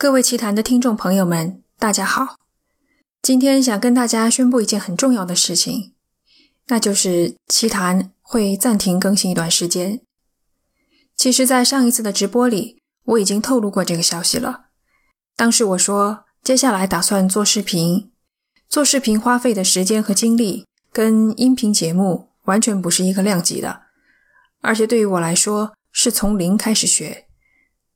[0.00, 2.36] 各位奇谈的听众朋友们，大家好！
[3.20, 5.92] 今天想跟大家宣布一件很重要的事情，
[6.68, 10.00] 那就是奇谈会暂停更新一段时间。
[11.16, 14.66] 其实，在上一次的直播里，我已经透露过这个消息了。
[15.34, 18.12] 当时我说，接下来打算做视频，
[18.68, 23.82] 做视频花费的时间和精力跟音频节目完全不是一个量级的，
[24.60, 27.24] 而且对于我来说，是从零开始学。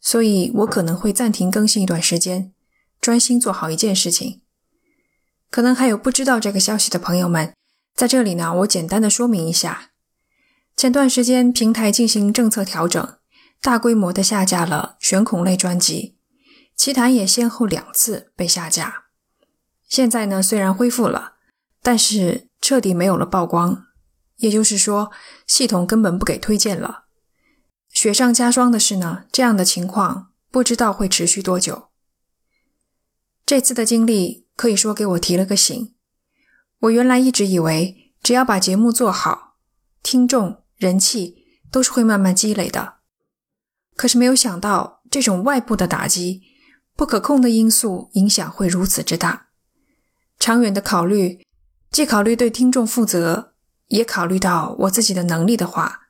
[0.00, 2.52] 所以我可能会暂停更新一段时间，
[3.00, 4.40] 专心做好一件事情。
[5.50, 7.54] 可能还有不知道这个消息的朋友们，
[7.94, 9.90] 在这里呢，我简单的说明一下：
[10.76, 13.16] 前段时间平台进行政策调整，
[13.60, 16.16] 大规模的下架了悬孔类专辑，
[16.76, 19.04] 奇谈也先后两次被下架。
[19.88, 21.34] 现在呢，虽然恢复了，
[21.82, 23.86] 但是彻底没有了曝光，
[24.36, 25.10] 也就是说，
[25.46, 27.06] 系统根本不给推荐了。
[28.00, 31.90] 雪上加霜的是呢，这样的情况不知道会持续多久。
[33.44, 35.94] 这次的经历可以说给我提了个醒。
[36.78, 39.58] 我原来一直以为，只要把节目做好，
[40.02, 43.00] 听众人气都是会慢慢积累的。
[43.96, 46.40] 可是没有想到，这种外部的打击、
[46.96, 49.48] 不可控的因素影响会如此之大。
[50.38, 51.46] 长远的考虑，
[51.90, 53.52] 既考虑对听众负责，
[53.88, 56.08] 也考虑到我自己的能力的话，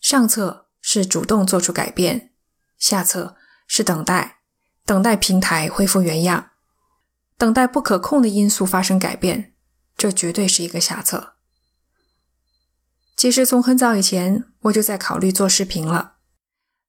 [0.00, 0.65] 上策。
[0.88, 2.30] 是主动做出改变，
[2.78, 3.34] 下策
[3.66, 4.38] 是等待，
[4.84, 6.50] 等待平台恢复原样，
[7.36, 9.52] 等待不可控的因素发生改变，
[9.96, 11.34] 这绝对是一个下策。
[13.16, 16.18] 其实从很早以前我就在考虑做视频了，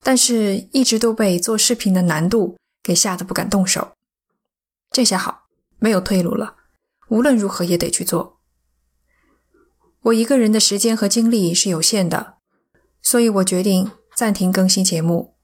[0.04, 3.94] 但是一直都被做视频的难度给吓得不敢动手。
[4.92, 5.48] 这下好，
[5.80, 6.58] 没有退路了，
[7.08, 8.39] 无论如何也得去做。
[10.02, 12.36] 我一个人的时间和精力是有限的。
[13.09, 15.36] 所以我决定暂停更新节目，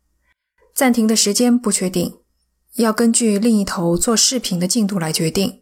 [0.76, 2.18] 暂停的时间不确定，
[2.74, 5.62] 要根据另一头做视频的进度来决定。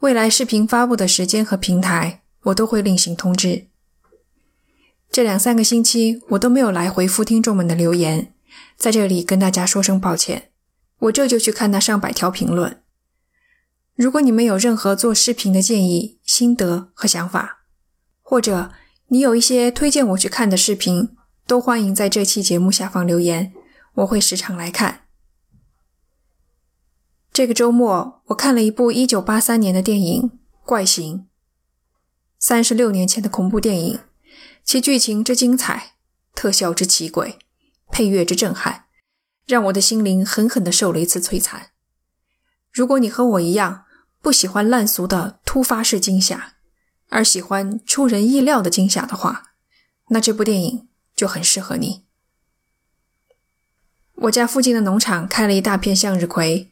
[0.00, 3.68] 未来视频发布的时间和平台，我都会另行通知。
[5.10, 8.34] 这两三个星期我都没有来回复听众们的留言，
[8.76, 10.50] 在这里跟大家说声抱歉。
[10.98, 12.82] 我这就去看那上百条评论。
[13.94, 17.64] 如果你们有任何做视频的建议、心得和想法，
[18.20, 18.72] 或者。
[19.08, 23.52] 你有一些推荐我去看的视频，都欢迎在这期节目下方留言，
[23.94, 25.02] 我会时常来看。
[27.32, 30.22] 这个周末我看了一部1983年的电影
[30.64, 31.18] 《怪形》，
[32.40, 34.00] 三十六年前的恐怖电影，
[34.64, 35.92] 其剧情之精彩，
[36.34, 37.34] 特效之奇诡，
[37.92, 38.86] 配乐之震撼，
[39.46, 41.70] 让我的心灵狠狠地受了一次摧残。
[42.72, 43.84] 如果你和我一样
[44.20, 46.55] 不喜欢烂俗的突发式惊吓，
[47.08, 49.52] 而喜欢出人意料的惊吓的话，
[50.08, 52.04] 那这部电影就很适合你。
[54.14, 56.70] 我家附近的农场开了一大片向日葵，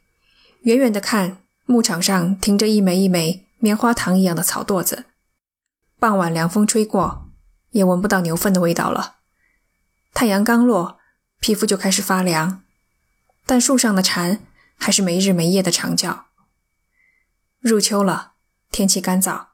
[0.63, 5.05] 远远的看，牧场上停着一枚一枚棉花糖一样的草垛子。
[5.99, 7.31] 傍晚凉风吹过，
[7.71, 9.17] 也闻不到牛粪的味道了。
[10.13, 10.99] 太阳刚落，
[11.41, 12.63] 皮肤就开始发凉，
[13.47, 14.41] 但树上的蝉
[14.77, 16.27] 还是没日没夜的长叫。
[17.61, 18.33] 入秋了，
[18.71, 19.54] 天气干燥。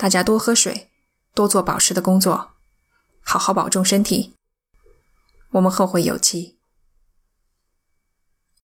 [0.00, 0.88] 大家多喝水，
[1.34, 2.52] 多做保湿的工作，
[3.20, 4.32] 好好保重身体。
[5.50, 6.58] 我们后会有期。